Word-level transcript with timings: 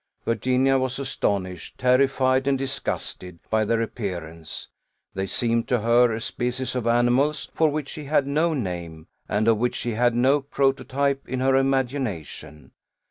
Virginia 0.25 0.79
was 0.79 0.97
astonished, 0.97 1.77
terrified, 1.77 2.47
and 2.47 2.57
disgusted, 2.57 3.37
by 3.51 3.63
their 3.63 3.83
appearance; 3.83 4.67
they 5.13 5.27
seemed 5.27 5.67
to 5.67 5.81
her 5.81 6.11
a 6.11 6.19
species 6.19 6.73
of 6.75 6.87
animals 6.87 7.51
for 7.53 7.69
which 7.69 7.89
she 7.89 8.05
had 8.05 8.25
no 8.25 8.55
name, 8.55 9.05
and 9.29 9.47
of 9.47 9.59
which 9.59 9.75
she 9.75 9.91
had 9.91 10.15
no 10.15 10.41
prototype 10.41 11.21
in 11.29 11.39
her 11.39 11.55
imagination. 11.55 12.71